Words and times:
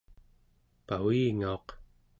pavingauq 0.87 1.67